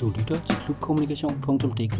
[0.00, 1.98] Du lytter til klubkommunikation.dk.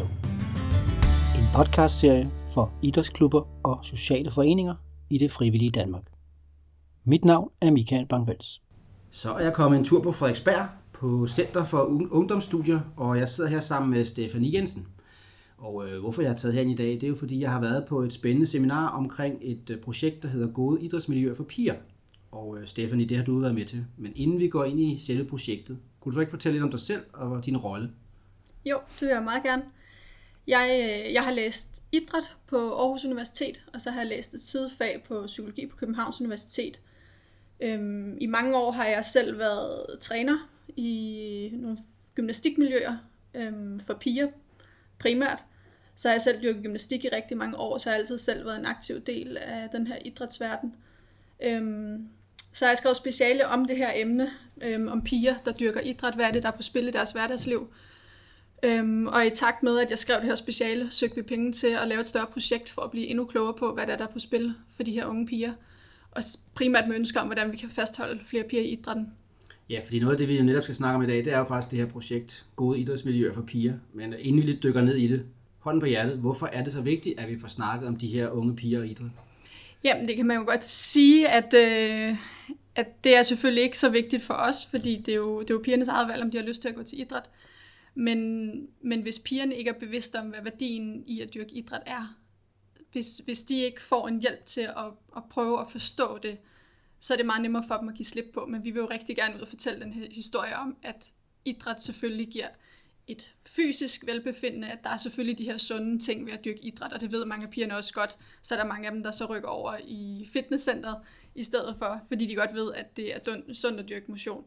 [1.39, 4.75] En podcastserie for idrætsklubber og sociale foreninger
[5.11, 6.03] i det frivillige Danmark.
[7.05, 8.63] Mit navn er Michael Bangvels.
[9.11, 11.79] Så er jeg kommet en tur på Frederiksberg på Center for
[12.11, 14.87] Ungdomsstudier, og jeg sidder her sammen med Stefanie Jensen.
[15.59, 17.61] Og øh, hvorfor jeg er taget herind i dag, det er jo fordi, jeg har
[17.61, 21.75] været på et spændende seminar omkring et øh, projekt, der hedder Gode Idrætsmiljøer for Piger.
[22.33, 23.85] Og øh, Stefanie, det har du været med til.
[23.97, 26.71] Men inden vi går ind i selve projektet, kunne du så ikke fortælle lidt om
[26.71, 27.91] dig selv og din rolle?
[28.65, 29.63] Jo, det vil jeg meget gerne.
[30.47, 34.41] Jeg, øh, jeg har læst idræt på Aarhus Universitet, og så har jeg læst et
[34.41, 36.81] sidefag på psykologi på Københavns Universitet.
[37.61, 41.79] Øhm, I mange år har jeg selv været træner i nogle
[42.15, 42.97] gymnastikmiljøer
[43.35, 44.29] øhm, for piger
[44.99, 45.45] primært.
[45.95, 48.45] Så har jeg selv dyrket gymnastik i rigtig mange år, så har jeg altid selv
[48.45, 50.75] været en aktiv del af den her idrætsverden.
[51.43, 52.09] Øhm,
[52.57, 54.31] så har jeg skrevet speciale om det her emne,
[54.63, 56.15] øhm, om piger, der dyrker idræt.
[56.15, 57.69] Hvad er det, der er på spil i deres hverdagsliv?
[58.63, 61.67] Øhm, og i takt med, at jeg skrev det her speciale, søgte vi penge til
[61.67, 64.07] at lave et større projekt for at blive endnu klogere på, hvad der er, der
[64.07, 65.53] på spil for de her unge piger.
[66.11, 66.23] Og
[66.55, 69.13] primært med ønsker om, hvordan vi kan fastholde flere piger i idrætten.
[69.71, 71.39] Ja, fordi noget af det, vi jo netop skal snakke om i dag, det er
[71.39, 73.75] jo faktisk det her projekt, Gode Idrætsmiljøer for Piger.
[73.93, 75.25] Men inden vi lidt dykker ned i det,
[75.59, 78.29] hånden på hjertet, hvorfor er det så vigtigt, at vi får snakket om de her
[78.29, 79.11] unge piger og idræt?
[79.87, 82.17] Jamen, det kan man jo godt sige, at, øh,
[82.75, 85.55] at det er selvfølgelig ikke så vigtigt for os, fordi det er, jo, det er
[85.55, 87.31] jo pigernes eget valg, om de har lyst til at gå til idræt.
[87.95, 92.17] Men, men hvis pigerne ikke er bevidste om, hvad værdien i at dyrke idræt er,
[92.93, 96.39] hvis, hvis de ikke får en hjælp til at, at prøve at forstå det,
[97.01, 98.47] så er det meget nemmere for dem at give slip på.
[98.47, 101.13] Men vi vil jo rigtig gerne ud og fortælle den her historie om, at
[101.45, 102.49] idræt selvfølgelig giver
[103.07, 106.93] et fysisk velbefindende, at der er selvfølgelig de her sunde ting ved at dyrke idræt,
[106.93, 109.11] og det ved mange af pigerne også godt, så er der mange af dem, der
[109.11, 110.99] så rykker over i fitnesscenteret
[111.35, 113.19] i stedet for, fordi de godt ved, at det er
[113.53, 114.45] sundt at dyrke motion.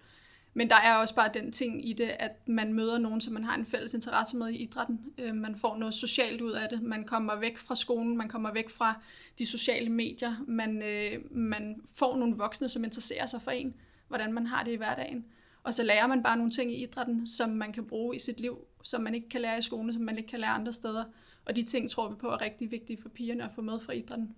[0.53, 3.43] Men der er også bare den ting i det, at man møder nogen, som man
[3.43, 4.99] har en fælles interesse med i idrætten.
[5.17, 6.81] Øh, man får noget socialt ud af det.
[6.81, 9.01] Man kommer væk fra skolen, man kommer væk fra
[9.39, 10.35] de sociale medier.
[10.47, 13.73] Man, øh, man får nogle voksne, som interesserer sig for en,
[14.07, 15.25] hvordan man har det i hverdagen.
[15.69, 18.39] Og så lærer man bare nogle ting i idrætten, som man kan bruge i sit
[18.39, 21.03] liv, som man ikke kan lære i skolen, som man ikke kan lære andre steder.
[21.45, 23.93] Og de ting tror vi på er rigtig vigtige for pigerne at få med fra
[23.93, 24.35] idrætten.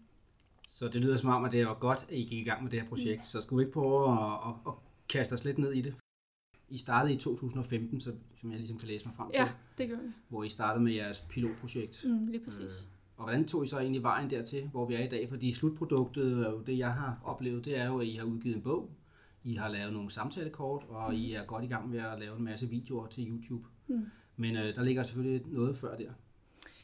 [0.69, 2.71] Så det lyder som om, at det var godt, at I gik i gang med
[2.71, 3.17] det her projekt.
[3.17, 3.23] Mm.
[3.23, 4.73] Så skulle vi ikke prøve at, at, at
[5.09, 5.93] kaste os lidt ned i det?
[6.69, 9.39] I startede i 2015, så, som jeg ligesom kan læse mig frem til.
[9.39, 10.11] Ja, det gør vi.
[10.29, 12.05] Hvor I startede med jeres pilotprojekt.
[12.05, 12.61] Mm, lige præcis.
[12.61, 15.29] Øh, og hvordan tog I så egentlig vejen dertil, hvor vi er i dag?
[15.29, 18.61] Fordi slutproduktet, og det jeg har oplevet, det er jo, at I har udgivet en
[18.61, 18.89] bog,
[19.43, 21.15] I har lavet nogle samtalekort, og mm.
[21.15, 23.67] I er godt i gang med at lave en masse videoer til YouTube.
[23.87, 24.05] Mm.
[24.35, 26.11] Men øh, der ligger selvfølgelig noget før der.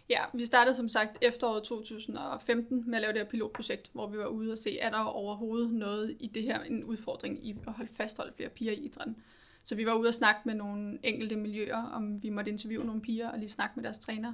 [0.09, 4.17] Ja, vi startede som sagt efteråret 2015 med at lave det her pilotprojekt, hvor vi
[4.17, 7.73] var ude og se, er der overhovedet noget i det her, en udfordring i at
[7.73, 9.15] holde fastholde flere piger i idrætten.
[9.63, 13.01] Så vi var ude og snakke med nogle enkelte miljøer, om vi måtte interviewe nogle
[13.01, 14.33] piger og lige snakke med deres træner.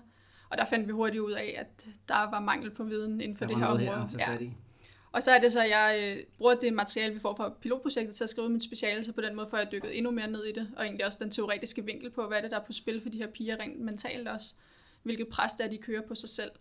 [0.50, 3.46] Og der fandt vi hurtigt ud af, at der var mangel på viden inden for
[3.46, 4.10] der det her område.
[4.20, 4.50] Her ja.
[5.14, 8.16] Og så er det så, at jeg øh, bruger det materiale, vi får fra pilotprojektet,
[8.16, 10.44] til at skrive mit speciale, så på den måde får jeg dykket endnu mere ned
[10.44, 12.74] i det, og egentlig også den teoretiske vinkel på, hvad er det, der er på
[12.74, 14.56] spil for de her piger rent mentalt også.
[15.04, 16.52] Hvilket pres det er, de kører på sig selv.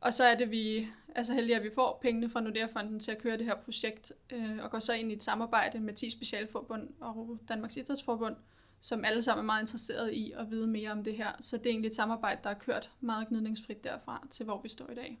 [0.00, 3.10] Og så er det, vi er så heldige, at vi får pengene fra Nordea-fonden til
[3.10, 6.10] at køre det her projekt, øh, og går så ind i et samarbejde med 10
[6.10, 8.36] specialforbund og Danmarks Idrætsforbund,
[8.80, 11.32] som alle sammen er meget interesserede i at vide mere om det her.
[11.40, 14.68] Så det er egentlig et samarbejde, der er kørt meget gnidningsfrit derfra til, hvor vi
[14.68, 15.20] står i dag.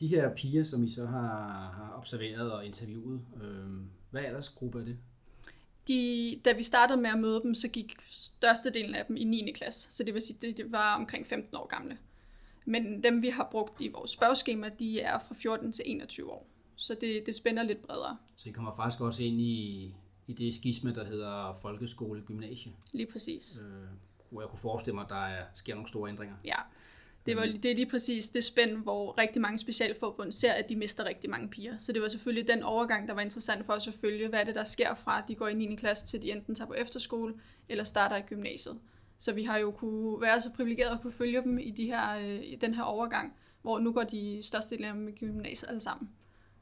[0.00, 3.68] De her piger, som I så har, har observeret og interviewet, øh,
[4.10, 4.96] hvad aldersgruppe er det?
[5.88, 9.52] De, da vi startede med at møde dem, så gik størstedelen af dem i 9.
[9.52, 11.98] klasse, så det vil sige, det, det var omkring 15 år gamle.
[12.64, 16.46] Men dem, vi har brugt i vores spørgeskema, de er fra 14 til 21 år.
[16.76, 18.16] Så det, det spænder lidt bredere.
[18.36, 19.94] Så I kommer faktisk også ind i,
[20.26, 22.72] i det skisme, der hedder folkeskole gymnasie.
[22.92, 23.58] Lige præcis.
[23.58, 23.88] Øh,
[24.30, 26.36] hvor jeg kunne forestille mig, at der er, sker nogle store ændringer.
[26.44, 26.56] Ja,
[27.26, 30.76] det, var, det er lige præcis det spænd, hvor rigtig mange specialforbund ser, at de
[30.76, 31.78] mister rigtig mange piger.
[31.78, 34.28] Så det var selvfølgelig den overgang, der var interessant for os at følge.
[34.28, 35.76] Hvad er det, der sker fra, at de går i 9.
[35.76, 37.34] klasse, til de enten tager på efterskole,
[37.68, 38.78] eller starter i gymnasiet.
[39.18, 42.18] Så vi har jo kunne være så privilegeret at kunne følge dem i, de her,
[42.18, 45.80] øh, i den her overgang, hvor nu går de største af dem i gymnasiet alle
[45.80, 46.10] sammen.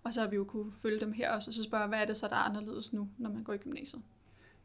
[0.02, 2.04] Og så har vi jo kunne følge dem her også, og så spørge, hvad er
[2.04, 4.02] det så, der er anderledes nu, når man går i gymnasiet?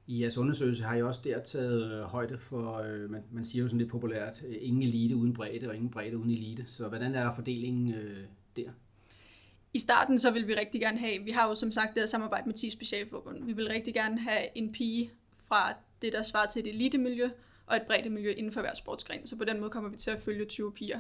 [0.07, 3.63] I jeres undersøgelse har I også der taget øh, højde for, øh, man, man siger
[3.63, 6.65] jo sådan lidt populært, øh, ingen elite uden bredde, og ingen bredde uden elite.
[6.67, 8.23] Så hvordan er fordelingen øh,
[8.55, 8.69] der?
[9.73, 12.07] I starten så vil vi rigtig gerne have, vi har jo som sagt det her
[12.07, 16.47] samarbejde med 10 specialforbund, vi vil rigtig gerne have en pige fra det, der svarer
[16.47, 17.29] til et elitemiljø,
[17.65, 19.27] og et bredt miljø inden for hver sportsgren.
[19.27, 20.99] Så på den måde kommer vi til at følge 20 piger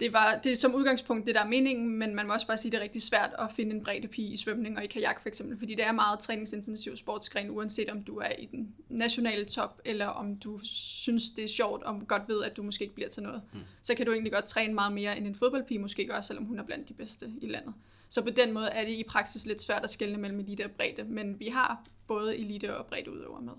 [0.00, 2.56] det, var, det er som udgangspunkt det, der er meningen, men man må også bare
[2.56, 4.86] sige, at det er rigtig svært at finde en bredde pige i svømning og i
[4.86, 8.74] kajak for eksempel, fordi det er meget træningsintensiv sportsgren, uanset om du er i den
[8.88, 12.82] nationale top, eller om du synes, det er sjovt, og godt ved, at du måske
[12.82, 13.42] ikke bliver til noget.
[13.52, 13.60] Mm.
[13.82, 16.58] Så kan du egentlig godt træne meget mere, end en fodboldpige måske gør, selvom hun
[16.58, 17.74] er blandt de bedste i landet.
[18.08, 20.70] Så på den måde er det i praksis lidt svært at skelne mellem elite og
[20.70, 23.52] bredde, men vi har både elite og bredde udøver med.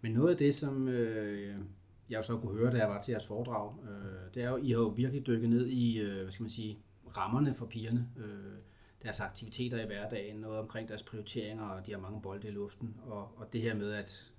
[0.00, 1.56] Men noget af det, som øh,
[2.10, 4.56] jeg jo så kunne høre, da jeg var til jeres foredrag, øh, det er jo,
[4.56, 6.78] I har jo virkelig dykket ned i, øh, hvad skal man sige,
[7.16, 8.08] rammerne for pigerne.
[8.16, 8.58] Øh,
[9.02, 12.96] deres aktiviteter i hverdagen, noget omkring deres prioriteringer, og de har mange bolde i luften,
[13.06, 14.32] og, og det her med, at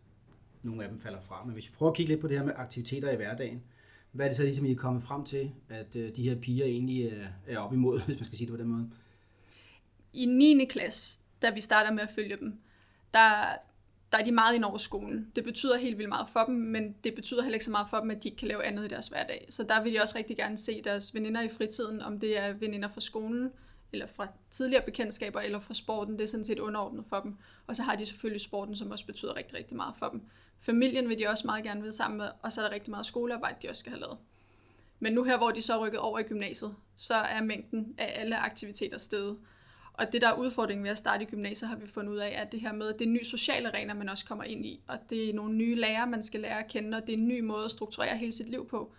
[0.63, 1.45] nogle af dem falder fra.
[1.45, 3.63] Men hvis vi prøver at kigge lidt på det her med aktiviteter i hverdagen,
[4.11, 6.65] hvad er det så ligesom, I er kommet frem til, at øh, de her piger
[6.65, 8.89] egentlig er, er op imod, hvis man skal sige det på den måde?
[10.13, 10.65] I 9.
[10.65, 12.59] klasse, da vi starter med at følge dem,
[13.13, 13.57] der,
[14.13, 15.31] der er de meget ind over skolen.
[15.35, 17.99] Det betyder helt vildt meget for dem, men det betyder heller ikke så meget for
[17.99, 19.45] dem, at de ikke kan lave andet i deres hverdag.
[19.49, 22.53] Så der vil de også rigtig gerne se deres veninder i fritiden, om det er
[22.53, 23.51] veninder fra skolen,
[23.93, 26.13] eller fra tidligere bekendtskaber, eller fra sporten.
[26.13, 27.37] Det er sådan set underordnet for dem.
[27.67, 30.21] Og så har de selvfølgelig sporten, som også betyder rigtig, rigtig meget for dem.
[30.59, 33.05] Familien vil de også meget gerne være sammen med, og så er der rigtig meget
[33.05, 34.17] skolearbejde, de også skal have lavet.
[34.99, 38.13] Men nu her, hvor de så er rykket over i gymnasiet, så er mængden af
[38.21, 39.37] alle aktiviteter steget.
[39.93, 42.33] Og det, der er udfordringen ved at starte i gymnasiet, har vi fundet ud af,
[42.41, 44.79] at det her med, at det er nye sociale arena, man også kommer ind i,
[44.87, 47.27] og det er nogle nye lærere, man skal lære at kende, og det er en
[47.27, 48.91] ny måde at strukturere hele sit liv på.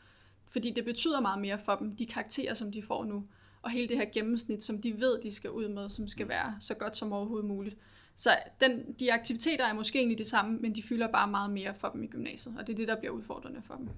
[0.49, 3.25] Fordi det betyder meget mere for dem, de karakterer, som de får nu,
[3.63, 6.57] og hele det her gennemsnit, som de ved, de skal ud med, som skal være
[6.61, 7.77] så godt som overhovedet muligt.
[8.17, 8.31] Så
[8.61, 11.89] den, de aktiviteter er måske egentlig det samme, men de fylder bare meget mere for
[11.89, 13.89] dem i gymnasiet, og det er det, der bliver udfordrende for dem.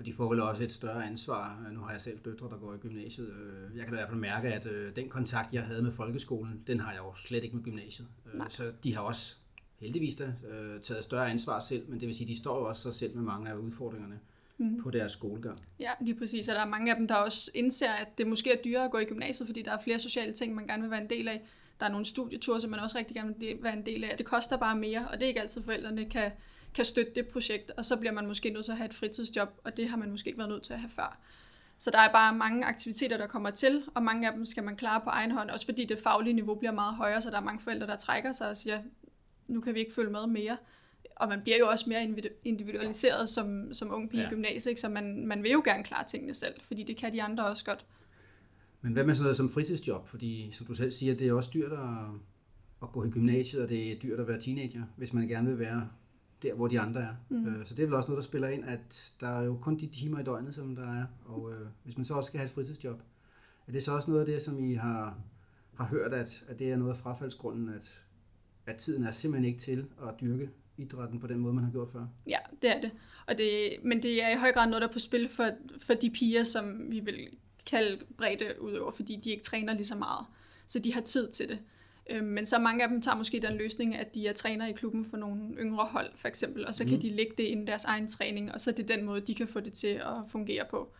[0.00, 1.68] Og de får vel også et større ansvar.
[1.72, 3.28] Nu har jeg selv døtre, der går i gymnasiet.
[3.28, 5.92] Øh, jeg kan da i hvert fald mærke, at øh, den kontakt, jeg havde med
[5.92, 8.08] folkeskolen, den har jeg jo slet ikke med gymnasiet.
[8.26, 8.48] Øh, Nej.
[8.48, 9.36] Så de har også
[9.80, 10.34] heldigvis da
[10.82, 13.22] taget større ansvar selv, men det vil sige, de står jo også sig selv med
[13.22, 14.18] mange af udfordringerne
[14.58, 14.82] mm.
[14.82, 15.60] på deres skolegang.
[15.80, 16.48] Ja, lige præcis.
[16.48, 18.90] Og der er mange af dem, der også indser, at det måske er dyrere at
[18.90, 21.28] gå i gymnasiet, fordi der er flere sociale ting, man gerne vil være en del
[21.28, 21.42] af.
[21.80, 24.16] Der er nogle studieture, som man også rigtig gerne vil være en del af.
[24.16, 26.30] Det koster bare mere, og det er ikke altid forældrene kan
[26.74, 29.48] kan støtte det projekt, og så bliver man måske nødt til at have et fritidsjob,
[29.64, 31.20] og det har man måske ikke været nødt til at have før.
[31.78, 34.76] Så der er bare mange aktiviteter, der kommer til, og mange af dem skal man
[34.76, 37.44] klare på egen hånd, også fordi det faglige niveau bliver meget højere, så der er
[37.44, 38.82] mange forældre, der trækker sig og siger,
[39.48, 40.56] nu kan vi ikke følge med mere.
[41.16, 42.08] Og man bliver jo også mere
[42.44, 44.26] individualiseret som, som ung pige ja.
[44.26, 47.22] i gymnasiet, så man, man vil jo gerne klare tingene selv, fordi det kan de
[47.22, 47.84] andre også godt.
[48.80, 50.08] Men hvad med sådan noget som fritidsjob?
[50.08, 51.78] Fordi som du selv siger, det er også dyrt at,
[52.82, 55.58] at gå i gymnasiet, og det er dyrt at være teenager, hvis man gerne vil
[55.58, 55.88] være
[56.42, 57.14] der, hvor de andre er.
[57.28, 57.46] Mm.
[57.46, 59.78] Øh, så det er vel også noget, der spiller ind, at der er jo kun
[59.78, 61.04] de timer i døgnet, som der er.
[61.24, 63.02] Og øh, hvis man så også skal have et fritidsjob,
[63.66, 65.18] er det så også noget af det, som I har,
[65.74, 68.02] har hørt, at, at det er noget af frafaldsgrunden, at,
[68.66, 71.90] at tiden er simpelthen ikke til at dyrke idrætten på den måde, man har gjort
[71.90, 72.06] før?
[72.26, 72.90] Ja, det er det.
[73.26, 75.94] Og det men det er i høj grad noget, der er på spil for, for
[75.94, 77.28] de piger, som vi vil
[77.66, 80.26] kalde bredde udøver, fordi de ikke træner lige så meget.
[80.66, 81.58] Så de har tid til det.
[82.10, 84.72] Øhm, men så mange af dem tager måske den løsning, at de er træner i
[84.72, 87.00] klubben for nogle yngre hold, for eksempel, og så kan mm.
[87.00, 89.34] de lægge det ind i deres egen træning, og så er det den måde, de
[89.34, 90.92] kan få det til at fungere på.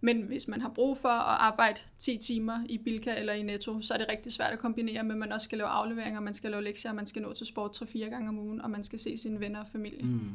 [0.00, 3.80] Men hvis man har brug for at arbejde 10 timer i Bilka eller i Netto,
[3.80, 6.34] så er det rigtig svært at kombinere med, at man også skal lave afleveringer, man
[6.34, 8.98] skal lave lektier, man skal nå til sport 3-4 gange om ugen, og man skal
[8.98, 10.02] se sine venner og familie.
[10.02, 10.32] Mm.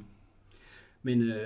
[1.04, 1.38] Men øh,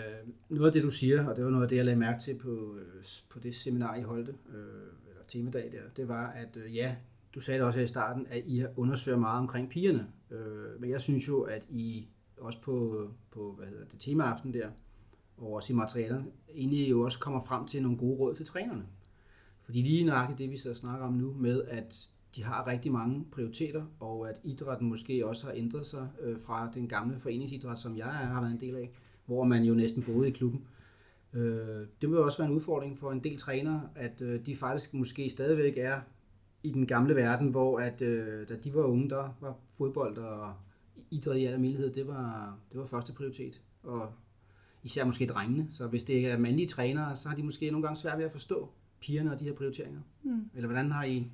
[0.50, 2.36] noget af det, du siger, og det var noget af det, jeg lagde mærke til
[2.36, 6.76] på, øh, på det seminar, I holdte, øh, eller temadag der, det var, at øh,
[6.76, 6.96] ja,
[7.36, 10.08] du sagde det også i starten, at I undersøger meget omkring pigerne.
[10.32, 12.08] Øh, men jeg synes jo, at I
[12.38, 14.70] også på, på hvad hedder det, temaaften der,
[15.38, 18.86] og også i materialerne, egentlig jo også kommer frem til nogle gode råd til trænerne.
[19.62, 23.26] Fordi lige nøjagtigt det, vi så snakker om nu, med at de har rigtig mange
[23.32, 27.98] prioriteter, og at idrætten måske også har ændret sig øh, fra den gamle foreningsidræt, som
[27.98, 28.92] jeg har været en del af,
[29.26, 30.68] hvor man jo næsten boede i klubben.
[31.34, 34.56] Øh, det må jo også være en udfordring for en del trænere, at øh, de
[34.56, 36.02] faktisk måske stadigvæk er
[36.68, 40.54] i den gamle verden, hvor at, øh, da de var unge, der var fodbold og
[41.12, 43.62] idræt i almindelighed, det var, det var første prioritet.
[43.84, 44.12] Og
[44.84, 45.68] især måske drengene.
[45.72, 48.32] Så hvis det er mandlige trænere, så har de måske nogle gange svært ved at
[48.32, 48.70] forstå
[49.02, 50.02] pigerne og de her prioriteringer.
[50.24, 50.50] Mm.
[50.56, 51.32] Eller hvordan har I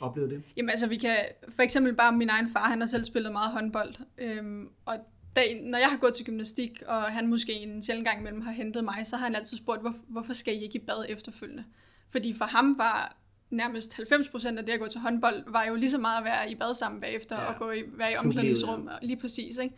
[0.00, 0.42] oplevet det?
[0.56, 1.16] Jamen altså, vi kan
[1.48, 3.94] for eksempel bare min egen far, han har selv spillet meget håndbold.
[4.18, 4.94] Øhm, og
[5.36, 8.52] da, når jeg har gået til gymnastik, og han måske en sjældent gang imellem har
[8.52, 11.64] hentet mig, så har han altid spurgt, hvor, hvorfor skal I ikke i bad efterfølgende?
[12.08, 13.16] Fordi for ham var
[13.56, 16.50] nærmest 90% af det at gå til håndbold, var jo lige så meget at være
[16.50, 17.46] i bad sammen bagefter, ja.
[17.46, 19.74] og gå i, være i omklædningsrum, lige præcis, ikke?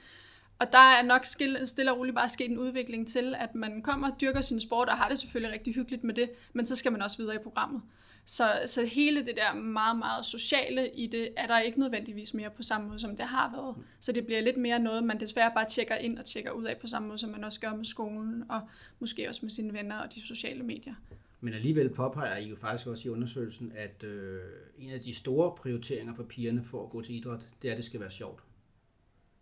[0.58, 1.24] Og der er nok
[1.64, 4.88] stille og roligt bare sket en udvikling til, at man kommer og dyrker sin sport,
[4.88, 7.38] og har det selvfølgelig rigtig hyggeligt med det, men så skal man også videre i
[7.38, 7.82] programmet.
[8.28, 12.50] Så, så hele det der meget, meget sociale i det, er der ikke nødvendigvis mere
[12.50, 13.76] på samme måde, som det har været.
[14.00, 16.76] Så det bliver lidt mere noget, man desværre bare tjekker ind og tjekker ud af
[16.76, 18.60] på samme måde, som man også gør med skolen, og
[18.98, 20.94] måske også med sine venner og de sociale medier.
[21.40, 24.40] Men alligevel påpeger I jo faktisk også i undersøgelsen, at øh,
[24.78, 27.76] en af de store prioriteringer for pigerne for at gå til idræt, det er, at
[27.76, 28.42] det skal være sjovt.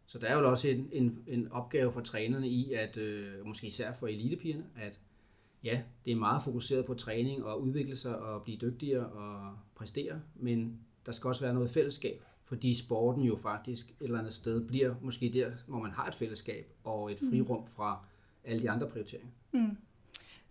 [0.06, 3.66] Så der er jo også en, en, en opgave for trænerne i, at øh, måske
[3.66, 5.00] især for elitepigerne, at
[5.64, 10.20] ja, det er meget fokuseret på træning og udvikle sig og blive dygtigere og præstere,
[10.34, 14.68] men der skal også være noget fællesskab, fordi sporten jo faktisk et eller andet sted
[14.68, 18.04] bliver måske der, hvor man har et fællesskab og et frirum fra
[18.44, 19.30] alle de andre prioriteringer.
[19.52, 19.76] Mm.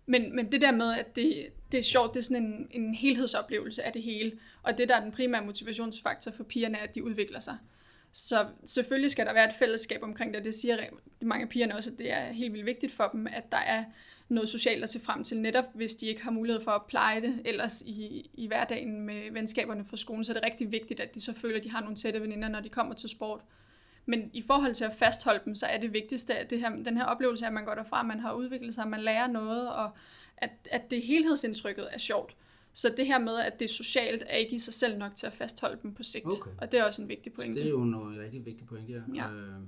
[0.06, 2.94] Men, men det der med, at det, det er sjovt, det er sådan en, en
[2.94, 4.32] helhedsoplevelse af det hele.
[4.62, 7.56] Og det, der er den primære motivationsfaktor for pigerne, er, at de udvikler sig.
[8.12, 10.44] Så selvfølgelig skal der være et fællesskab omkring det.
[10.44, 10.78] Det siger
[11.22, 13.84] mange af pigerne også, at det er helt vildt vigtigt for dem, at der er
[14.28, 17.20] noget socialt at se frem til, netop hvis de ikke har mulighed for at pleje
[17.20, 21.14] det ellers i, i hverdagen med venskaberne fra skolen, så er det rigtig vigtigt, at
[21.14, 23.40] de så føler, at de har nogle tætte veninder, når de kommer til sport.
[24.06, 26.96] Men i forhold til at fastholde dem, så er det vigtigste, at det her, den
[26.96, 29.90] her oplevelse at man går derfra, man har udviklet sig, man lærer noget, og
[30.36, 32.36] at, at det helhedsindtrykket er sjovt.
[32.72, 35.26] Så det her med, at det er socialt, er ikke i sig selv nok til
[35.26, 36.26] at fastholde dem på sigt.
[36.26, 36.50] Okay.
[36.58, 37.54] Og det er også en vigtig pointe.
[37.54, 39.00] Så det er jo noget rigtig vigtigt pointe, ja.
[39.14, 39.32] ja.
[39.32, 39.60] Øh,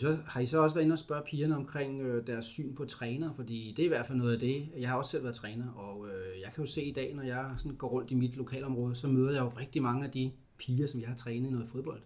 [0.00, 2.84] så, har I så også været inde og spørge pigerne omkring øh, deres syn på
[2.84, 3.32] træner?
[3.32, 4.68] Fordi det er i hvert fald noget af det.
[4.78, 7.22] Jeg har også selv været træner, og øh, jeg kan jo se i dag, når
[7.22, 10.32] jeg sådan går rundt i mit lokalområde, så møder jeg jo rigtig mange af de
[10.58, 12.02] piger, som jeg har trænet i noget fodbold.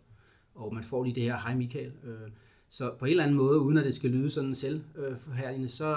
[0.54, 1.92] Og man får lige det her, hej Michael.
[2.04, 2.30] Øh,
[2.68, 5.96] så på en eller anden måde, uden at det skal lyde sådan selvforhærligende, så,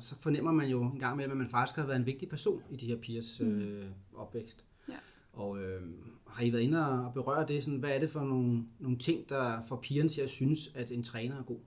[0.00, 2.62] så fornemmer man jo en gang med, at man faktisk har været en vigtig person
[2.70, 3.58] i de her pigers mm.
[3.58, 4.64] øh, opvækst.
[4.88, 4.94] Ja.
[5.32, 5.82] Og øh,
[6.26, 7.62] har I været inde og berøre det?
[7.62, 10.90] Sådan, hvad er det for nogle, nogle ting, der får pigerne til at synes, at
[10.90, 11.58] en træner er god?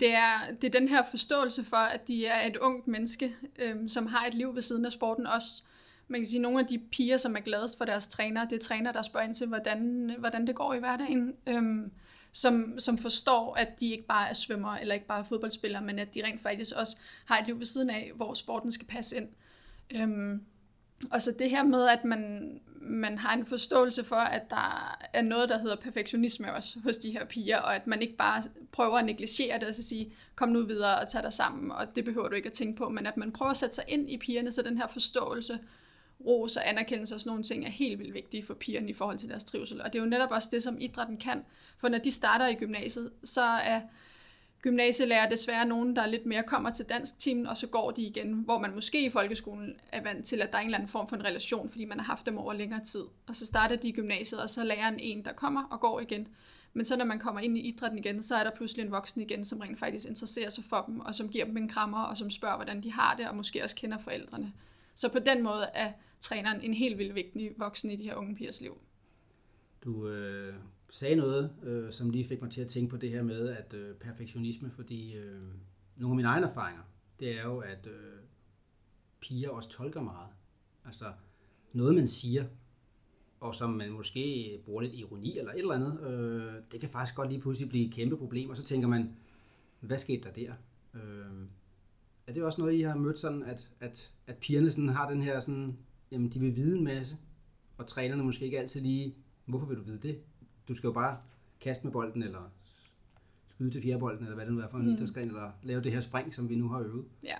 [0.00, 3.76] Det er, det er den her forståelse for, at de er et ungt menneske, øh,
[3.88, 5.62] som har et liv ved siden af sporten også.
[6.08, 8.56] Man kan sige, at nogle af de piger, som er gladest for deres træner, det
[8.56, 11.34] er træner, der spørger ind til, hvordan, hvordan det går i hverdagen.
[11.48, 11.92] Øhm,
[12.32, 15.98] som, som forstår, at de ikke bare er svømmer eller ikke bare er fodboldspillere, men
[15.98, 19.16] at de rent faktisk også har et liv ved siden af, hvor sporten skal passe
[19.16, 19.28] ind.
[19.96, 20.42] Øhm,
[21.10, 25.22] og så det her med, at man, man har en forståelse for, at der er
[25.22, 28.42] noget, der hedder perfektionisme også hos de her piger, og at man ikke bare
[28.72, 31.96] prøver at negligere det og så sige, kom nu videre og tag dig sammen, og
[31.96, 34.10] det behøver du ikke at tænke på, men at man prøver at sætte sig ind
[34.10, 35.58] i pigerne, så den her forståelse
[36.26, 39.18] ros og anerkendelse og sådan nogle ting er helt vildt vigtige for pigerne i forhold
[39.18, 39.82] til deres trivsel.
[39.82, 41.44] Og det er jo netop også det, som idrætten kan.
[41.78, 43.80] For når de starter i gymnasiet, så er
[44.64, 48.32] gymnasielærer desværre nogen, der lidt mere kommer til dansk timen, og så går de igen,
[48.32, 51.08] hvor man måske i folkeskolen er vant til, at der er en eller anden form
[51.08, 53.04] for en relation, fordi man har haft dem over længere tid.
[53.26, 56.28] Og så starter de i gymnasiet, og så lærer en, der kommer og går igen.
[56.72, 59.20] Men så når man kommer ind i idrætten igen, så er der pludselig en voksen
[59.20, 62.16] igen, som rent faktisk interesserer sig for dem, og som giver dem en krammer, og
[62.16, 64.52] som spørger, hvordan de har det, og måske også kender forældrene.
[64.94, 68.34] Så på den måde er træneren en helt vildt vigtig voksen i de her unge
[68.34, 68.78] pigers liv.
[69.84, 70.54] Du øh,
[70.90, 73.74] sagde noget, øh, som lige fik mig til at tænke på det her med at
[73.74, 75.42] øh, perfektionisme, fordi øh,
[75.96, 76.82] nogle af mine egne erfaringer,
[77.20, 78.20] det er jo, at øh,
[79.20, 80.28] piger også tolker meget.
[80.84, 81.12] Altså
[81.72, 82.44] noget, man siger,
[83.40, 87.16] og som man måske bruger lidt ironi eller et eller andet, øh, det kan faktisk
[87.16, 89.16] godt lige pludselig blive et kæmpe problem, og så tænker man,
[89.80, 90.52] hvad skete der der?
[90.94, 91.46] Øh,
[92.26, 95.22] er det også noget, I har mødt sådan, at, at, at pigerne sådan har den
[95.22, 95.78] her sådan,
[96.10, 97.16] jamen de vil vide en masse,
[97.78, 99.14] og trænerne måske ikke altid lige,
[99.46, 100.18] hvorfor vil du vide det?
[100.68, 101.18] Du skal jo bare
[101.60, 102.50] kaste med bolden, eller
[103.46, 104.94] skyde til fjerdebolden, eller hvad det nu er for en mm.
[104.94, 107.04] idrætsgren, eller lave det her spring, som vi nu har øvet.
[107.22, 107.36] Ja,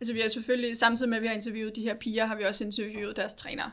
[0.00, 2.42] altså vi har selvfølgelig, samtidig med at vi har interviewet de her piger, har vi
[2.42, 3.70] også interviewet deres træner.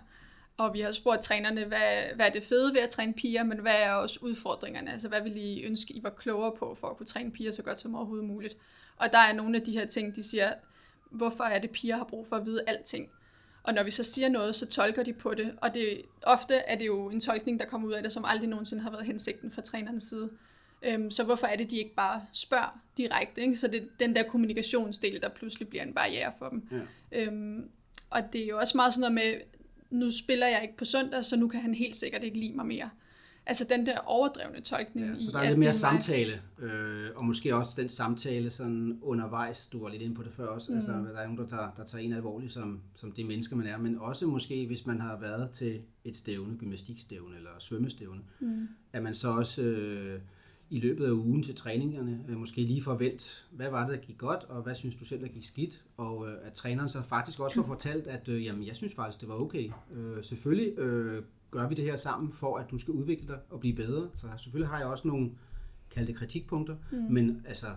[0.57, 3.59] Og vi har spurgt trænerne, hvad, hvad er det fede ved at træne piger, men
[3.59, 4.91] hvad er også udfordringerne?
[4.91, 7.63] Altså hvad vil I ønske, I var klogere på, for at kunne træne piger så
[7.63, 8.57] godt som overhovedet muligt?
[9.01, 10.53] Og der er nogle af de her ting, de siger,
[11.11, 13.09] hvorfor er det, piger har brug for at vide alting?
[13.63, 15.53] Og når vi så siger noget, så tolker de på det.
[15.57, 18.49] Og det, ofte er det jo en tolkning, der kommer ud af det, som aldrig
[18.49, 20.29] nogensinde har været hensigten fra trænerens side.
[20.83, 23.41] Øhm, så hvorfor er det, de ikke bare spørger direkte?
[23.41, 23.55] Ikke?
[23.55, 26.67] Så det er den der kommunikationsdel, der pludselig bliver en barriere for dem.
[26.71, 27.25] Ja.
[27.25, 27.69] Øhm,
[28.09, 29.41] og det er jo også meget sådan noget med,
[29.99, 32.65] nu spiller jeg ikke på søndag, så nu kan han helt sikkert ikke lide mig
[32.65, 32.89] mere.
[33.45, 35.07] Altså den der overdrevne tolkning.
[35.07, 39.67] Ja, så der er lidt mere samtale, øh, og måske også den samtale sådan undervejs,
[39.67, 40.99] du var lidt inde på det før også, altså, mm.
[40.99, 43.67] altså der er nogen, der tager, der tager en alvorligt som, som det menneske, man
[43.67, 48.67] er, men også måske, hvis man har været til et stævne, gymnastikstævne eller svømmestævne, mm.
[48.93, 50.19] at man så også øh,
[50.69, 54.17] i løbet af ugen til træningerne øh, måske lige forvent, hvad var det, der gik
[54.17, 57.39] godt, og hvad synes du selv, der gik skidt, og øh, at træneren så faktisk
[57.39, 59.71] også får fortalt, at øh, jamen, jeg synes faktisk, det var okay.
[59.93, 63.59] Øh, selvfølgelig øh, gør vi det her sammen, for at du skal udvikle dig og
[63.59, 64.09] blive bedre.
[64.15, 65.31] Så selvfølgelig har jeg også nogle
[65.89, 66.97] kaldte kritikpunkter, mm.
[66.97, 67.67] men altså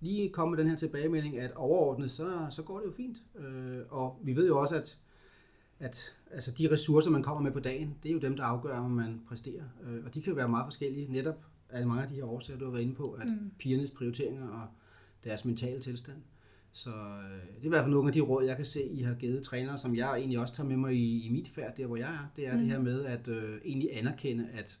[0.00, 3.18] lige komme med den her tilbagemelding, at overordnet, så, så går det jo fint.
[3.38, 4.98] Øh, og vi ved jo også, at,
[5.78, 8.78] at altså de ressourcer, man kommer med på dagen, det er jo dem, der afgør,
[8.78, 9.64] om man præsterer.
[9.84, 12.58] Øh, og de kan jo være meget forskellige, netop af mange af de her årsager,
[12.58, 13.50] du har været inde på, at mm.
[13.58, 14.68] pigernes prioriteringer og
[15.24, 16.16] deres mentale tilstand.
[16.76, 19.02] Så øh, det er i hvert fald nogle af de råd, jeg kan se, I
[19.02, 21.86] har givet trænere, som jeg egentlig også tager med mig i, i mit færd, der
[21.86, 22.30] hvor jeg er.
[22.36, 22.58] Det er mm.
[22.58, 24.78] det her med at øh, egentlig anerkende, at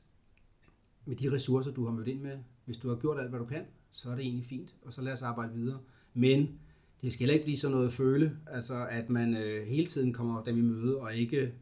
[1.04, 3.44] med de ressourcer, du har mødt ind med, hvis du har gjort alt, hvad du
[3.44, 5.78] kan, så er det egentlig fint, og så lad os arbejde videre.
[6.14, 6.58] Men
[7.02, 10.42] det skal heller ikke blive sådan noget føle, altså at man øh, hele tiden kommer
[10.42, 11.52] dem i møde, og ikke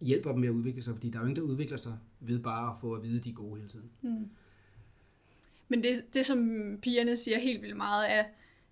[0.00, 2.38] hjælper dem med at udvikle sig, fordi der er jo ingen, der udvikler sig ved
[2.38, 3.90] bare at få at vide, at de er gode hele tiden.
[4.02, 4.28] Mm.
[5.68, 6.38] Men det, det, som
[6.82, 8.24] pigerne siger helt vildt meget, er,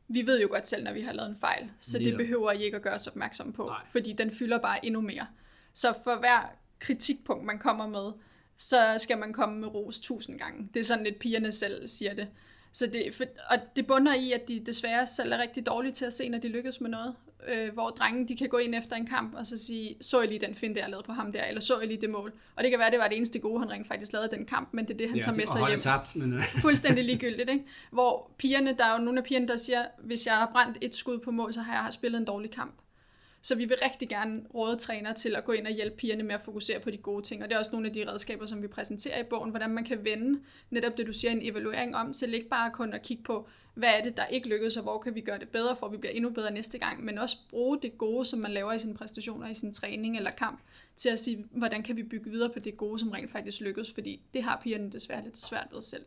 [0.08, 2.62] vi ved jo godt selv, når vi har lavet en fejl, så det behøver I
[2.62, 3.80] ikke at gøre os opmærksom på, Nej.
[3.86, 5.26] fordi den fylder bare endnu mere.
[5.74, 8.12] Så for hver kritikpunkt, man kommer med,
[8.56, 10.68] så skal man komme med ros tusind gange.
[10.74, 12.28] Det er sådan lidt pigerne selv siger det.
[12.72, 16.04] Så det, for, og det bunder i, at de desværre selv er rigtig dårlige til
[16.04, 17.14] at se, når de lykkes med noget.
[17.48, 20.28] Øh, hvor drenge, de kan gå ind efter en kamp og så sige, så jeg
[20.28, 22.32] lige den find, der jeg lavede på ham der, eller så jeg lige det mål.
[22.56, 24.68] Og det kan være, det var det eneste gode, han rent faktisk lavede den kamp,
[24.72, 25.80] men det er det, han ja, tager med sig hjem.
[25.80, 26.32] Tabt, men...
[26.32, 26.42] Øh.
[26.62, 27.64] Fuldstændig ligegyldigt, ikke?
[27.92, 30.94] Hvor pigerne, der er jo nogle af pigerne, der siger, hvis jeg har brændt et
[30.94, 32.74] skud på mål, så har jeg spillet en dårlig kamp.
[33.42, 36.34] Så vi vil rigtig gerne råde træner til at gå ind og hjælpe pigerne med
[36.34, 37.42] at fokusere på de gode ting.
[37.42, 39.84] Og det er også nogle af de redskaber, som vi præsenterer i bogen, hvordan man
[39.84, 40.40] kan vende
[40.70, 43.88] netop det, du siger, en evaluering om, til ikke bare kun at kigge på, hvad
[43.88, 45.96] er det, der ikke lykkedes, og hvor kan vi gøre det bedre, for at vi
[45.96, 48.94] bliver endnu bedre næste gang, men også bruge det gode, som man laver i sine
[48.94, 50.60] præstationer, i sin træning eller kamp,
[50.96, 53.92] til at sige, hvordan kan vi bygge videre på det gode, som rent faktisk lykkedes,
[53.92, 56.04] fordi det har pigerne desværre lidt svært ved selv.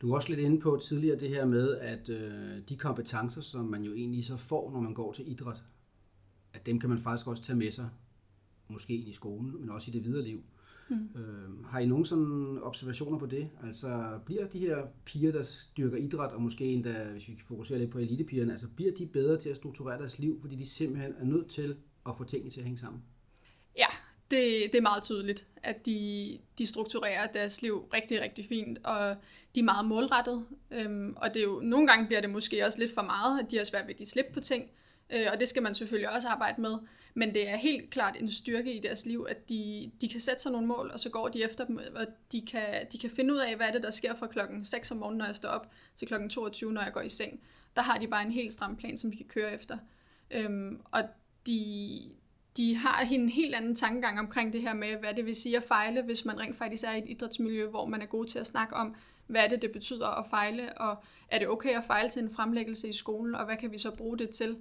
[0.00, 3.64] Du er også lidt inde på tidligere det her med, at øh, de kompetencer, som
[3.64, 5.62] man jo egentlig så får, når man går til idræt,
[6.54, 7.88] at dem kan man faktisk også tage med sig,
[8.68, 10.42] måske ind i skolen, men også i det videre liv.
[10.88, 11.08] Mm.
[11.16, 13.50] Øh, har I nogen sådan observationer på det?
[13.62, 17.90] Altså bliver de her piger, der styrker idræt, og måske endda, hvis vi fokuserer lidt
[17.90, 21.24] på elitepigerne, altså bliver de bedre til at strukturere deres liv, fordi de simpelthen er
[21.24, 21.76] nødt til
[22.06, 23.02] at få tingene til at hænge sammen?
[23.76, 23.86] Ja,
[24.30, 29.16] det, det er meget tydeligt, at de, de strukturerer deres liv rigtig, rigtig fint, og
[29.54, 30.46] de er meget målrettet.
[30.70, 33.50] Øhm, og det er jo, nogle gange bliver det måske også lidt for meget, at
[33.50, 34.70] de har svært ved at give slip på ting.
[35.10, 36.74] Øh, og det skal man selvfølgelig også arbejde med.
[37.14, 40.42] Men det er helt klart en styrke i deres liv, at de, de kan sætte
[40.42, 43.34] sig nogle mål, og så går de efter dem, og de kan, de kan finde
[43.34, 45.48] ud af, hvad er det, der sker fra klokken 6 om morgenen, når jeg står
[45.48, 47.40] op, til klokken 22, når jeg går i seng.
[47.76, 49.78] Der har de bare en helt stram plan, som de kan køre efter.
[50.30, 51.02] Øhm, og
[51.46, 52.00] de,
[52.56, 55.62] de har en helt anden tankegang omkring det her med, hvad det vil sige at
[55.62, 58.46] fejle, hvis man rent faktisk er i et idrætsmiljø, hvor man er god til at
[58.46, 58.94] snakke om,
[59.26, 62.30] hvad er det, det betyder at fejle, og er det okay at fejle til en
[62.30, 64.56] fremlæggelse i skolen, og hvad kan vi så bruge det til?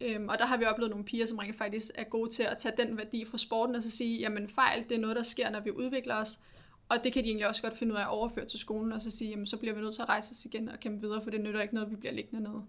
[0.00, 2.58] Øhm, og der har vi oplevet nogle piger, som rent faktisk er gode til at
[2.58, 5.50] tage den værdi fra sporten og så sige, jamen fejl, det er noget, der sker,
[5.50, 6.38] når vi udvikler os.
[6.88, 9.00] Og det kan de egentlig også godt finde ud af at overføre til skolen, og
[9.00, 11.22] så sige, jamen så bliver vi nødt til at rejse os igen og kæmpe videre,
[11.22, 12.62] for det nytter ikke noget, vi bliver liggende nede.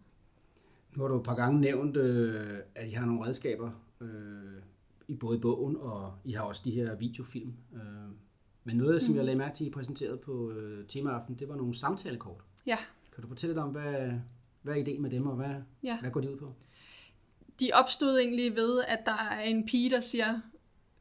[0.96, 4.08] Nu har du et par gange nævnt, øh, at I har nogle redskaber øh,
[5.08, 7.54] i både bogen, og I har også de her videofilm.
[7.74, 7.82] Øh,
[8.63, 9.17] men noget, som mm.
[9.17, 12.44] jeg lagde mærke til, I præsenterede på øh, temaaften, det var nogle samtalekort.
[12.65, 12.78] Ja.
[13.15, 14.12] Kan du fortælle dig om, hvad,
[14.62, 16.00] hvad er ideen med dem, og hvad, ja.
[16.00, 16.54] hvad går de ud på?
[17.62, 20.39] De opstod egentlig ved, at der er en pige, der siger,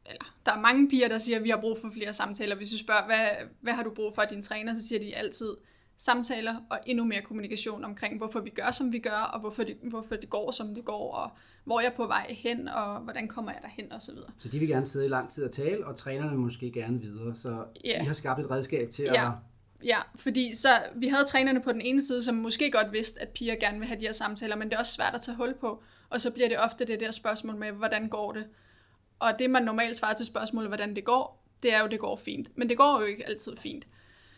[0.06, 2.56] eller der er mange piger, der siger, at vi har brug for flere samtaler.
[2.56, 5.56] Hvis du spørger, hvad, hvad har du brug for din træner, så siger de altid
[5.96, 9.76] samtaler og endnu mere kommunikation omkring, hvorfor vi gør, som vi gør, og hvorfor det,
[9.82, 11.30] hvorfor det går, som det går, og
[11.64, 14.30] hvor jeg er på vej hen, og hvordan kommer jeg derhen, og så videre.
[14.38, 17.34] Så de vil gerne sidde i lang tid og tale, og trænerne måske gerne videre,
[17.34, 18.04] så yeah.
[18.04, 19.26] I har skabt et redskab til ja.
[19.26, 19.32] at
[19.84, 23.28] Ja, fordi så vi havde trænerne på den ene side, som måske godt vidste, at
[23.28, 25.54] piger gerne vil have de her samtaler, men det er også svært at tage hul
[25.60, 25.82] på.
[26.10, 28.46] Og så bliver det ofte det der spørgsmål med, hvordan går det?
[29.18, 32.16] Og det, man normalt svarer til spørgsmålet, hvordan det går, det er jo, det går
[32.16, 32.58] fint.
[32.58, 33.86] Men det går jo ikke altid fint.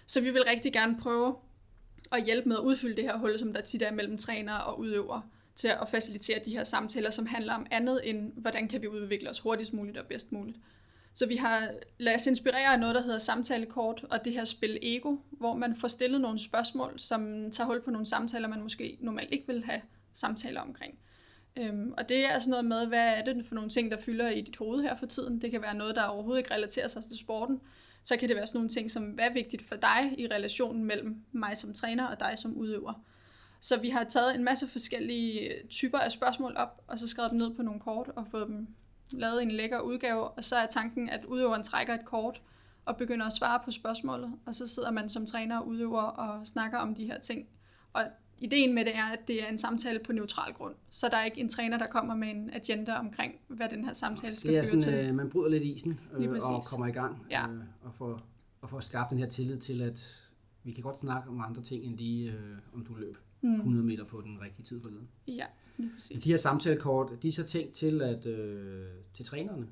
[0.07, 1.37] Så vi vil rigtig gerne prøve
[2.13, 4.79] at hjælpe med at udfylde det her hul, som der tit er mellem træner og
[4.79, 5.21] udøver,
[5.55, 9.31] til at facilitere de her samtaler, som handler om andet end, hvordan kan vi udvikle
[9.31, 10.59] os hurtigst muligt og bedst muligt.
[11.15, 14.79] Så vi har ladet os inspirere af noget, der hedder samtalekort, og det her spil
[14.83, 18.99] Ego, hvor man får stillet nogle spørgsmål, som tager hul på nogle samtaler, man måske
[19.01, 19.81] normalt ikke vil have
[20.13, 20.99] samtaler omkring.
[21.57, 24.29] Øhm, og det er altså noget med, hvad er det for nogle ting, der fylder
[24.29, 25.41] i dit hoved her for tiden.
[25.41, 27.61] Det kan være noget, der overhovedet ikke relaterer sig til sporten.
[28.03, 30.85] Så kan det være sådan nogle ting, som hvad er vigtigt for dig i relationen
[30.85, 33.03] mellem mig som træner og dig som udøver.
[33.61, 37.38] Så vi har taget en masse forskellige typer af spørgsmål op, og så skrevet dem
[37.38, 38.67] ned på nogle kort og fået dem
[39.11, 40.29] lavet en lækker udgave.
[40.29, 42.43] Og så er tanken, at udøveren trækker et kort
[42.85, 46.47] og begynder at svare på spørgsmålet, og så sidder man som træner og udøver og
[46.47, 47.49] snakker om de her ting.
[47.93, 48.03] Og
[48.40, 50.75] ideen med det er, at det er en samtale på neutral grund.
[50.90, 53.92] Så der er ikke en træner, der kommer med en agenda omkring, hvad den her
[53.92, 54.95] samtale skal føre til.
[54.95, 57.27] Øh, man bryder lidt isen øh, og kommer i gang.
[57.31, 57.49] Ja.
[57.49, 58.21] Øh, og, får,
[58.61, 60.23] og får skabt den her tillid til, at
[60.64, 63.55] vi kan godt snakke om andre ting, end lige øh, om du løb mm.
[63.55, 65.09] 100 meter på den rigtige tid forleden.
[65.27, 66.25] Ja, lige præcis.
[66.25, 69.66] De her samtalekort, de er så tænkt til, at, øh, til trænerne?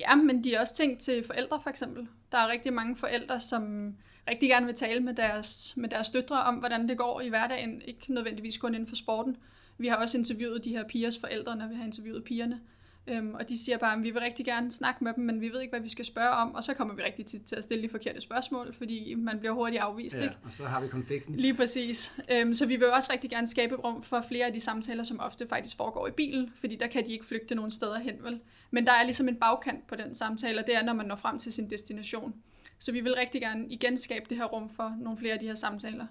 [0.00, 2.08] Ja, men de er også tænkt til forældre for eksempel.
[2.32, 3.94] Der er rigtig mange forældre, som
[4.30, 7.82] rigtig gerne vil tale med deres, med deres døtre om, hvordan det går i hverdagen,
[7.82, 9.36] ikke nødvendigvis kun inden for sporten.
[9.78, 12.60] Vi har også interviewet de her pigers forældre, når vi har interviewet pigerne.
[13.06, 15.48] Øhm, og de siger bare, at vi vil rigtig gerne snakke med dem, men vi
[15.48, 17.64] ved ikke, hvad vi skal spørge om, og så kommer vi rigtig tit til at
[17.64, 20.16] stille de forkerte spørgsmål, fordi man bliver hurtigt afvist.
[20.16, 20.34] Ja, ikke?
[20.44, 21.36] og så har vi konflikten.
[21.36, 22.20] Lige præcis.
[22.32, 25.20] Øhm, så vi vil også rigtig gerne skabe rum for flere af de samtaler, som
[25.20, 28.40] ofte faktisk foregår i bilen, fordi der kan de ikke flygte nogen steder hen, vel?
[28.70, 31.16] Men der er ligesom en bagkant på den samtale, og det er, når man når
[31.16, 32.34] frem til sin destination.
[32.78, 35.46] Så vi vil rigtig gerne igen skabe det her rum for nogle flere af de
[35.46, 36.06] her samtaler.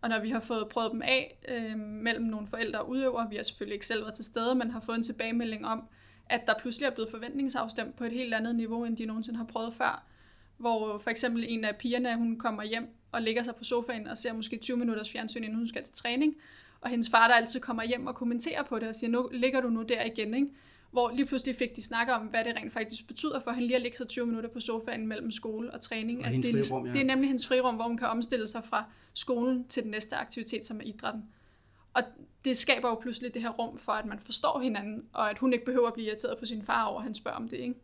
[0.00, 3.36] Og når vi har fået prøvet dem af øh, mellem nogle forældre og udøvere, vi
[3.36, 5.88] har selvfølgelig ikke selv været til stede, men har fået en tilbagemelding om,
[6.26, 9.46] at der pludselig er blevet forventningsafstemt på et helt andet niveau, end de nogensinde har
[9.46, 10.04] prøvet før.
[10.56, 14.18] Hvor for eksempel en af pigerne, hun kommer hjem og ligger sig på sofaen og
[14.18, 16.34] ser måske 20 minutters fjernsyn, inden hun skal til træning.
[16.80, 19.60] Og hendes far, der altid kommer hjem og kommenterer på det og siger, nu ligger
[19.60, 20.46] du nu der igen, ikke?
[20.90, 23.76] Hvor lige pludselig fik de snakke om, hvad det rent faktisk betyder for hende lige
[23.76, 26.20] at ligge sig 20 minutter på sofaen mellem skole og træning.
[26.20, 26.92] Og at det, frirum, ja.
[26.92, 28.84] det er nemlig hendes frirum, hvor hun kan omstille sig fra
[29.14, 31.22] skolen til den næste aktivitet, som er idrætten.
[31.94, 32.02] Og
[32.44, 35.52] det skaber jo pludselig det her rum for, at man forstår hinanden, og at hun
[35.52, 37.56] ikke behøver at blive irriteret på sin far over, at han spørger om det.
[37.56, 37.74] Ikke?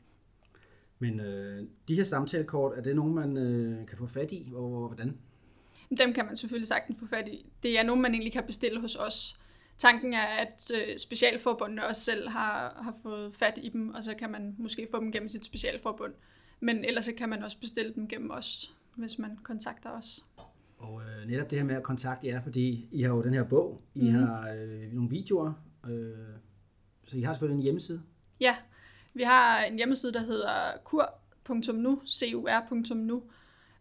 [0.99, 4.87] Men øh, de her samtalekort, er det nogen, man øh, kan få fat i, og
[4.87, 5.19] hvordan?
[5.99, 7.47] Dem kan man selvfølgelig sagtens få fat i.
[7.63, 9.41] Det er nogen, man egentlig kan bestille hos os.
[9.79, 14.15] Tanken er, at øh, specialforbundene også selv har, har fået fat i dem, og så
[14.15, 16.13] kan man måske få dem gennem sit specialforbund.
[16.61, 20.25] Men ellers så kan man også bestille dem gennem os, hvis man kontakter os.
[20.81, 23.45] Og øh, netop det her med at kontakte jer, fordi I har jo den her
[23.45, 24.15] bog, I mm.
[24.15, 25.53] har øh, nogle videoer,
[25.89, 26.13] øh,
[27.09, 28.03] så I har selvfølgelig en hjemmeside.
[28.41, 28.57] Ja,
[29.15, 30.53] vi har en hjemmeside, der hedder
[30.85, 33.23] kur.nu, cur.nu,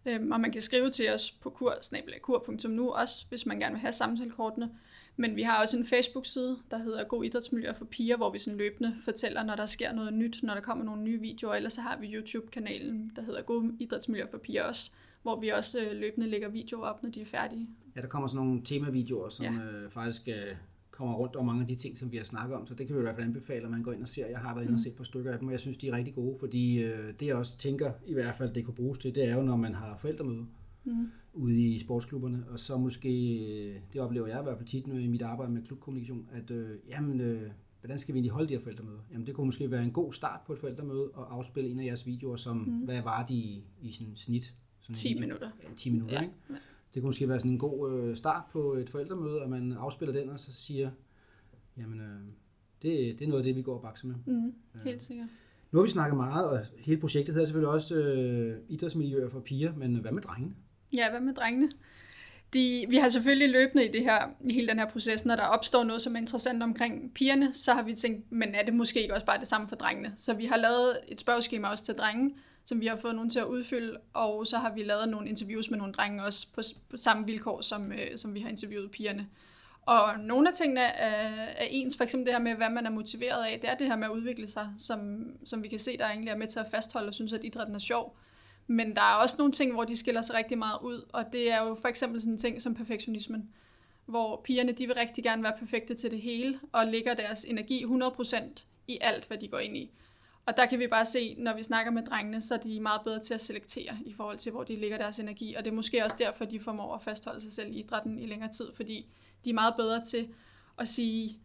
[0.06, 1.76] øhm, og man kan skrive til os på kur,
[2.22, 4.70] kur.nu også, hvis man gerne vil have samtalekortene.
[5.16, 8.58] Men vi har også en Facebook-side, der hedder God Idrætsmiljø for Piger, hvor vi sådan
[8.58, 11.56] løbende fortæller, når der sker noget nyt, når der kommer nogle nye videoer.
[11.56, 15.78] Ellers så har vi YouTube-kanalen, der hedder God Idrætsmiljø for Piger også, hvor vi også
[15.80, 17.70] øh, løbende lægger videoer op, når de er færdige.
[17.96, 19.52] Ja, der kommer sådan nogle temavideoer, som Ja.
[19.52, 20.56] øh, faktisk øh,
[20.92, 22.68] kommer rundt om mange af de ting, som vi har snakket om.
[22.68, 24.28] Så det kan vi i hvert fald anbefale, at man går ind og ser.
[24.28, 25.98] Jeg har været inde og set på stykker af dem, og jeg synes, de er
[25.98, 29.16] rigtig gode, fordi øh, det jeg også tænker, i hvert fald det kunne bruges til,
[29.16, 30.46] det er jo, når man har forældremøde
[30.84, 31.08] Mm.
[31.34, 33.10] ude i sportsklubberne, og så måske,
[33.94, 37.22] det oplever jeg i hvert fald tit i mit arbejde med klubkommunikation, at øh, jamen,
[37.22, 37.42] øh,
[37.82, 39.00] hvordan skal vi egentlig holde de her forældremøder?
[39.14, 41.86] Jamen det kunne måske være en god start på et forældremøde, og afspille en af
[41.86, 42.64] jeres videoer, som, mm.
[42.78, 44.54] hvad var de i, i sådan snit?
[44.90, 45.22] Sådan en 10 video?
[45.22, 45.50] minutter.
[45.64, 46.22] Ja, 10 minutter, Ja.
[46.22, 46.34] ikke?
[46.94, 50.20] Det kunne måske være sådan en god øh, start på et forældremøde, at man afspiller
[50.20, 50.92] den, og så siger,
[51.78, 52.20] jamen, øh,
[52.82, 54.16] det, det er noget af det, vi går og bakser med.
[54.26, 54.54] Mm.
[54.84, 55.28] Helt sikkert.
[55.72, 59.74] Nu har vi snakket meget, og hele projektet hedder selvfølgelig også øh, idrætsmiljøer for piger,
[59.76, 60.56] men hvad med drengene?
[60.94, 61.70] Ja, hvad med drengene?
[62.54, 65.44] De, vi har selvfølgelig løbende i, det her, i hele den her proces, når der
[65.44, 69.02] opstår noget, som er interessant omkring pigerne, så har vi tænkt, men er det måske
[69.02, 70.14] ikke også bare det samme for drengene?
[70.16, 73.40] Så vi har lavet et spørgeskema også til drenge, som vi har fået nogen til
[73.40, 76.98] at udfylde, og så har vi lavet nogle interviews med nogle drenge også på, på
[76.98, 79.28] samme vilkår, som, øh, som vi har interviewet pigerne.
[79.82, 82.90] Og nogle af tingene er, er ens, for eksempel det her med, hvad man er
[82.90, 85.98] motiveret af, det er det her med at udvikle sig, som, som vi kan se,
[85.98, 88.18] der egentlig er med til at fastholde og synes, at idrætten er sjov.
[88.68, 91.52] Men der er også nogle ting, hvor de skiller sig rigtig meget ud, og det
[91.52, 93.50] er jo for eksempel sådan en ting som perfektionismen,
[94.06, 97.84] hvor pigerne de vil rigtig gerne være perfekte til det hele, og lægger deres energi
[97.86, 99.92] 100% i alt, hvad de går ind i.
[100.50, 103.02] Og der kan vi bare se, når vi snakker med drengene, så er de meget
[103.04, 105.56] bedre til at selektere i forhold til, hvor de ligger deres energi.
[105.56, 108.26] Og det er måske også derfor, de formår at fastholde sig selv i idrætten i
[108.26, 109.06] længere tid, fordi
[109.46, 110.28] de er meget bedre til
[110.78, 111.40] at sige,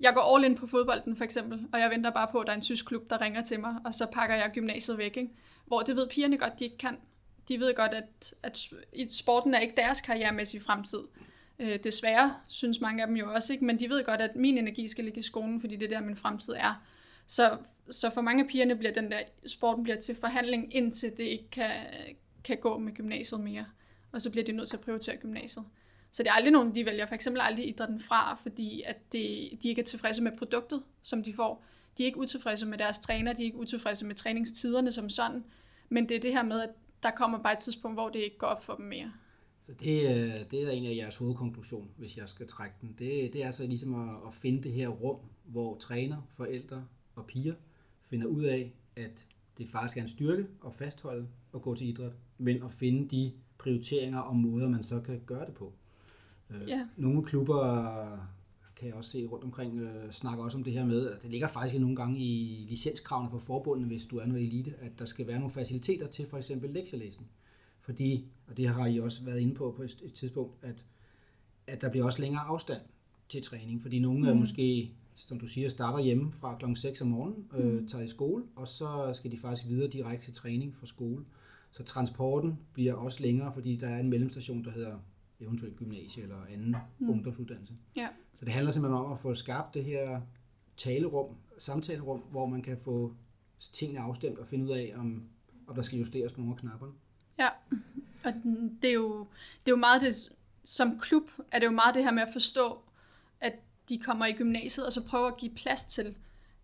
[0.00, 2.52] jeg går all in på fodbolden for eksempel, og jeg venter bare på, at der
[2.52, 5.16] er en tysk klub, der ringer til mig, og så pakker jeg gymnasiet væk.
[5.16, 5.30] Ikke?
[5.66, 6.96] Hvor det ved pigerne godt, de ikke kan.
[7.48, 8.68] De ved godt, at, at
[9.12, 11.00] sporten er ikke deres karrieremæssige fremtid.
[11.58, 13.64] Øh, desværre, synes mange af dem jo også, ikke?
[13.64, 16.06] men de ved godt, at min energi skal ligge i skolen, fordi det er der,
[16.06, 16.82] min fremtid er.
[17.26, 17.58] Så,
[17.90, 21.50] så for mange af pigerne bliver den der, sporten bliver til forhandling, indtil det ikke
[21.50, 21.70] kan,
[22.44, 23.66] kan gå med gymnasiet mere.
[24.12, 25.64] Og så bliver de nødt til at prioritere gymnasiet.
[26.10, 29.50] Så det er aldrig nogen, de vælger for eksempel aldrig idrætten fra, fordi at det,
[29.62, 31.64] de ikke er tilfredse med produktet, som de får.
[31.98, 35.44] De er ikke utilfredse med deres træner, de er ikke utilfredse med træningstiderne som sådan,
[35.88, 36.70] men det er det her med, at
[37.02, 39.12] der kommer bare et tidspunkt, hvor det ikke går op for dem mere.
[39.66, 42.94] Så det, øh, det er en af jeres hovedkonklusion, hvis jeg skal trække den.
[42.98, 46.84] Det, det er altså ligesom at, at finde det her rum, hvor træner, forældre
[47.14, 47.54] og piger
[48.02, 49.26] finder ud af, at
[49.58, 53.32] det faktisk er en styrke at fastholde og gå til idræt, men at finde de
[53.58, 55.72] prioriteringer og måder, man så kan gøre det på.
[56.50, 56.88] Øh, Ja.
[56.96, 57.60] Nogle klubber
[58.76, 61.30] kan jeg også se rundt omkring, øh, snakker også om det her med, at det
[61.30, 65.04] ligger faktisk nogle gange i licenskravene for forbundet, hvis du er noget elite, at der
[65.04, 67.30] skal være nogle faciliteter til for eksempel lektielæsning.
[67.80, 70.84] Fordi, og det har I også været inde på på et, et tidspunkt, at,
[71.66, 72.80] at der bliver også længere afstand
[73.28, 74.28] til træning, fordi nogle mm.
[74.28, 78.08] er måske, som du siger, starter hjemme fra klokken 6 om morgenen, øh, tager i
[78.08, 81.24] skole, og så skal de faktisk videre direkte til træning fra skole.
[81.70, 84.98] Så transporten bliver også længere, fordi der er en mellemstation, der hedder
[85.40, 87.10] eventuelt gymnasie eller anden mm.
[87.10, 87.74] ungdomsuddannelse.
[87.96, 88.08] Ja.
[88.34, 90.20] Så det handler simpelthen om at få skabt det her
[90.76, 93.14] talerum, samtalerum, hvor man kan få
[93.72, 95.22] tingene afstemt og finde ud af, om,
[95.66, 96.92] om der skal justeres på nogle af knapperne.
[97.38, 97.48] Ja,
[98.24, 98.32] og
[98.82, 99.18] det er jo,
[99.66, 100.14] det er jo meget det,
[100.64, 102.83] som klub er det jo meget det her med at forstå,
[103.88, 106.14] de kommer i gymnasiet, og så prøver at give plads til,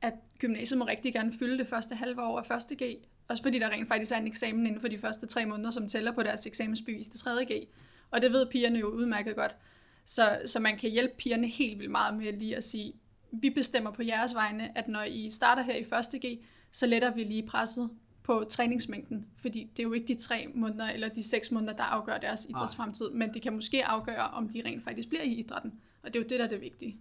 [0.03, 2.97] at gymnasiet må rigtig gerne fylde det første halve år af første G.
[3.29, 5.89] Også fordi der rent faktisk er en eksamen inden for de første tre måneder, som
[5.89, 7.45] tæller på deres eksamensbevis til 3.
[7.45, 7.69] G.
[8.11, 9.57] Og det ved pigerne jo udmærket godt.
[10.05, 12.93] Så, så man kan hjælpe pigerne helt vildt meget med lige at sige,
[13.33, 16.39] vi bestemmer på jeres vegne, at når I starter her i første G,
[16.73, 17.91] så letter vi lige presset
[18.23, 21.83] på træningsmængden, fordi det er jo ikke de tre måneder eller de seks måneder, der
[21.83, 25.81] afgør deres idrætsfremtid, men det kan måske afgøre, om de rent faktisk bliver i idrætten.
[26.03, 27.01] Og det er jo det, der er det vigtige.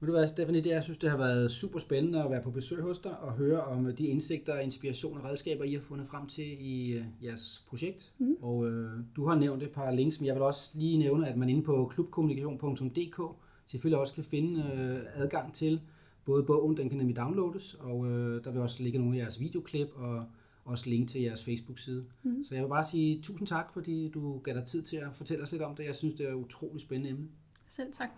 [0.00, 2.50] Vil du være, Stephanie, det, jeg synes, det har været super spændende at være på
[2.50, 6.26] besøg hos dig og høre om de indsigter, inspiration og redskaber, I har fundet frem
[6.26, 8.12] til i uh, jeres projekt.
[8.18, 8.36] Mm.
[8.40, 11.36] Og uh, du har nævnt et par links, men jeg vil også lige nævne, at
[11.36, 13.20] man inde på klubkommunikation.dk
[13.66, 15.80] selvfølgelig også kan finde uh, adgang til
[16.28, 19.40] både bogen, den kan nemlig downloades, og øh, der vil også ligge nogle af jeres
[19.40, 20.24] videoklip og
[20.64, 22.04] også link til jeres Facebook-side.
[22.22, 22.44] Mm.
[22.44, 25.42] Så jeg vil bare sige tusind tak, fordi du gav dig tid til at fortælle
[25.42, 25.84] os lidt om det.
[25.84, 27.28] Jeg synes, det er et utroligt spændende emne.
[27.68, 28.10] Selv tak.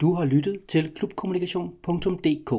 [0.00, 2.52] Du har lyttet til klubkommunikation.dk